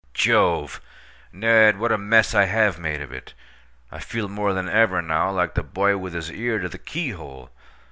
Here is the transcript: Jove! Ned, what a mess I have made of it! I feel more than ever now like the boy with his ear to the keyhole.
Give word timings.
Jove! 0.15 0.81
Ned, 1.31 1.77
what 1.77 1.91
a 1.91 1.97
mess 1.99 2.33
I 2.33 2.45
have 2.45 2.79
made 2.79 3.01
of 3.01 3.11
it! 3.11 3.35
I 3.91 3.99
feel 3.99 4.27
more 4.27 4.51
than 4.51 4.67
ever 4.67 4.99
now 4.99 5.29
like 5.29 5.53
the 5.53 5.61
boy 5.61 5.95
with 5.95 6.15
his 6.15 6.31
ear 6.31 6.57
to 6.57 6.67
the 6.69 6.79
keyhole. 6.79 7.51